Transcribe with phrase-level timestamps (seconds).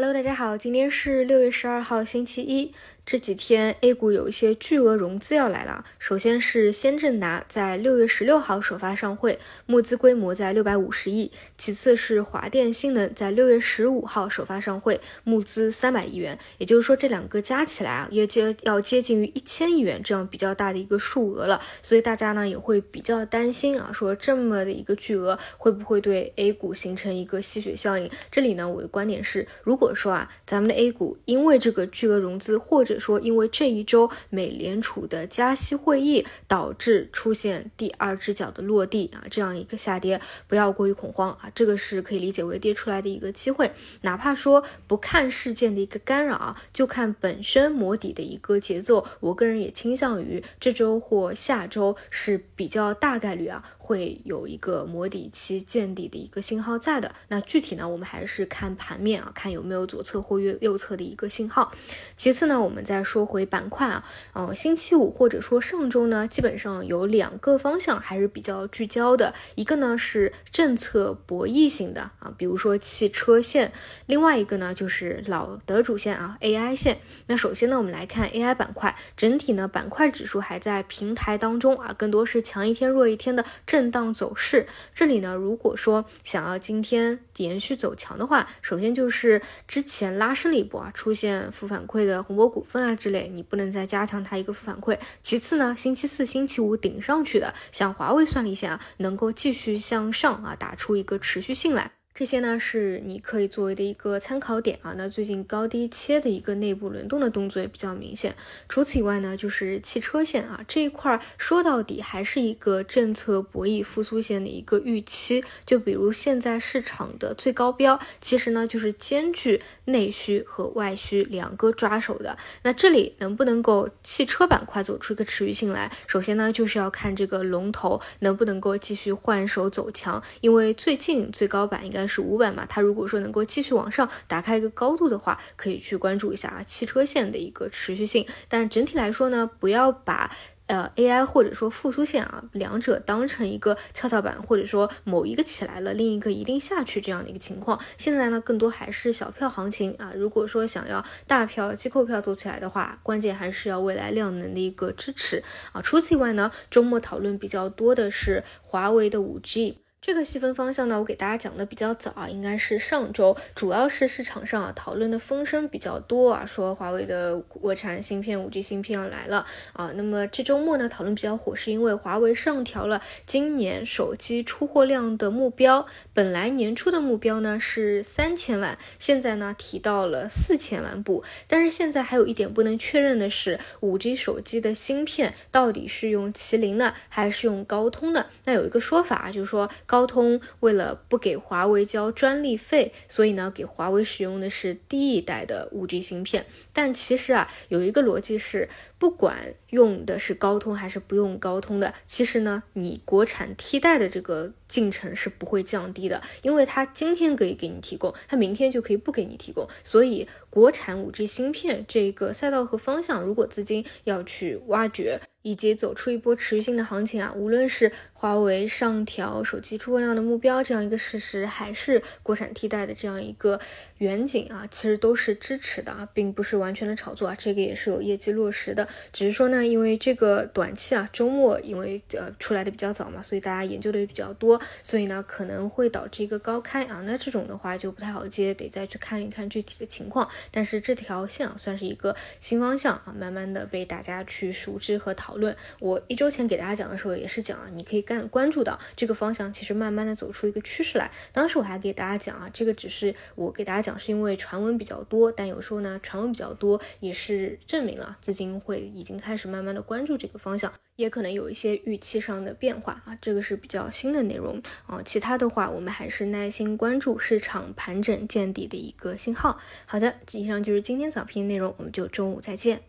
[0.00, 2.72] Hello，大家好，今天是六月十二号，星期一。
[3.04, 5.82] 这几天 A 股有一些巨额融资要来了。
[5.98, 11.32] 首先是先正达在六月十六号首发上会，募资规模在六百五十亿。
[11.56, 16.38] 其次是华电新能在六月十五号首发上会，募资三百亿元。
[16.58, 21.60] 也就是说，这两个加起来啊，也接要接近于一千亿元这样比较大的一个数额了。
[21.80, 28.08] 所以大家呢也会比较担心啊，说这么的一个巨额会不会对 A 股形成一个吸血效应？
[28.30, 43.70] 这里呢，我的观点是，如果说啊，咱们的 A 股因为这个巨额融资或者说因为这一周美联储的加息会议导致出现第二只脚的落地啊，这样一个下跌，不要过于恐慌啊，这个是可以理解为跌出来的一个机会。
[44.02, 57.14] 哪怕说不看事件的一个干扰啊，就看本身磨底的一个节奏，我个人也倾向于这周或下周是比较大概率啊会有一个磨底期见底的一个信号在的。
[57.28, 61.70] 那具体呢，我们还是看盘面啊，看有没有左侧或右右侧的一个信号。
[62.16, 63.18] 其次呢，我们再说。
[63.28, 64.02] 回板块啊，
[64.32, 73.70] 嗯，星期五或者说上周呢，基本上有两个方向还是比较聚焦的，一个呢是政策博弈型的啊，比如说汽车线，
[74.06, 77.00] 另外一个呢就是老的主线啊，AI 线。
[77.26, 84.66] 那首先呢，我们来看 AI 板块，整体呢板块指数还在平台当中啊，更多是强一天弱一天的震荡走势。
[84.94, 93.28] 这里呢，如果说想要今天延续走强的话，首先就是之前拉升了一波啊，出现负反馈的宏博股份啊之类。
[93.28, 94.98] 你不能再加强它一个负反馈。
[95.22, 101.97] 其次呢，星期四、星期五顶上去的，像华为算力线啊，能够继续向上啊，打出一个持续性来。
[102.18, 104.92] 这些呢是你可以作为的一个参考点啊。
[104.98, 108.34] 那最近高低切的一个内部轮动的动作也比较明显。
[108.68, 115.44] 除此以外呢，就是汽车线啊这一块，说到底还是一个政策博弈复苏线的一个预期。
[115.64, 122.36] 就比如现在市场的最高标，其实呢就是兼具内需和外需两个抓手的。
[122.64, 125.88] 那这里能不能够汽车板块走出一个持续性来？
[126.08, 132.07] 首先呢就是要看这个龙头能不能够继续换手走强，因为最近最高板应该。
[132.08, 132.64] 是五百嘛？
[132.66, 138.26] 它如果说能够继续往上打开一个高度的话，可以去关注一下啊汽车线的一个持续性。
[138.48, 140.30] 但整体来说呢，不要把
[140.66, 147.80] 呃 AI 或者说复苏线啊两者当成一个跷跷板，或者说某一个起来了，另一个一定下去这样的一个情况。
[147.96, 150.12] 现在呢，更多还是小票行情啊。
[150.14, 155.42] 如果说想要大票机构票走起来的话，关键还是要未来量能的一个支持
[155.72, 155.80] 啊。
[155.80, 159.78] 除此以外呢，周末讨论比较多的是华为的五 G。
[160.00, 169.90] 这个细分方向呢，我给大家讲的比较早啊，应该是上周，主要是市场上啊讨论的风声比较多啊，说华为的国产芯片五 G 芯片要来了啊。
[169.96, 175.84] 那么这周末呢，讨论比较火，是因为华为上调了今年手机出货量的目标，
[176.14, 181.24] 本来年初的目标呢是三千万，现在呢提到了四千万部。
[181.48, 188.26] 但是现在还有一点不能确认的是，五 G 手机的芯片到底是用麒麟呢，还是用高通的？
[188.44, 189.68] 那有一个说法啊就是说。
[189.88, 196.44] 高通为了不给华为交专利费，所以呢，给华为使用的是第一代的五 G 芯片。
[196.74, 198.68] 但其实啊，有一个逻辑是，
[198.98, 209.66] 不管用的是高通还是不用高通的，其实呢，你国产替代的这个进程是不会降低的，因为它今天可以给你提供，它明天就可以不给你提供。
[209.82, 215.20] 所以，国产五 G 芯片这个赛道和方向，如果资金要去挖掘。
[215.42, 223.58] 以及走出一波持续性的行情啊，无论是华为上调手机出货量的目标这样一个事实，还是国产替代的这样一个
[223.98, 228.86] 远景啊，其实都是支持的啊，并不是完全的炒作啊，这个也是有业绩落实的。
[229.10, 240.28] 只是说呢，因为这个短期啊，周末因为呃出来的比较早嘛，所以大家研究的也比较多，所以呢可能会导致一个高开啊，那这种的话就不太好接，得再去看一看具体的情况。
[240.50, 245.38] 但是这条线啊，算是一个新方向啊，慢慢的被大家去熟知和讨。
[245.38, 251.08] 论我一周前给大家讲的时候，也是讲啊，你可以干关注到这个方向，其实慢慢的走出一个趋势来。
[251.32, 265.00] 当时我还给大家讲啊，这个只是我给大家讲，是因为传闻比较多，但有时候呢，传闻比较多也是证明了资金会已经开始慢慢的关注这个方向，也可能有一些预期上的变化啊，这个是比较新的内容啊。
[265.04, 269.58] 其他的话，我们还是耐心关注市场盘整见底的一个信号。
[269.86, 272.87] 好的，以上就是今天早评的内容，我们就中午再见。